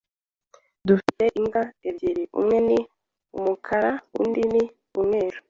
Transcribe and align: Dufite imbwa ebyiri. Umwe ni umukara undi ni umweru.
Dufite 0.87 1.23
imbwa 1.39 1.61
ebyiri. 1.89 2.23
Umwe 2.39 2.57
ni 2.67 2.77
umukara 3.37 3.91
undi 4.21 4.41
ni 4.53 4.63
umweru. 4.99 5.37